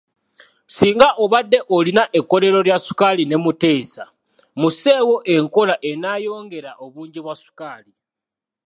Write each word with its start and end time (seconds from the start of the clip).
Singa 0.75 1.07
obadde 1.23 1.59
olina 1.75 2.03
ekkolero 2.19 2.59
lya 2.67 2.77
ssukaali 2.79 3.23
ne 3.27 3.37
muteesa 3.43 4.03
musseewo 4.59 5.15
enkola 5.35 5.75
enaayongera 5.89 6.71
obungi 6.85 7.19
bwa 7.23 7.33
ssukaali. 7.39 7.91